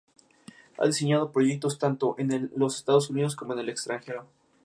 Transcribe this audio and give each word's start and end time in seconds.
Ha 0.79 0.87
diseñado 0.87 1.31
proyectos 1.31 1.77
tanto 1.77 2.15
en 2.17 2.51
los 2.55 2.77
Estados 2.77 3.11
Unidos 3.11 3.35
como 3.35 3.53
en 3.53 3.59
el 3.59 3.69
extranjero. 3.69 4.25